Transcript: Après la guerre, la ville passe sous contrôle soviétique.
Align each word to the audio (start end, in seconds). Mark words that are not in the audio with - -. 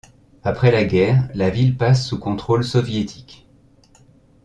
Après 0.43 0.71
la 0.71 0.83
guerre, 0.83 1.29
la 1.35 1.51
ville 1.51 1.77
passe 1.77 2.07
sous 2.07 2.17
contrôle 2.17 2.63
soviétique. 2.63 3.45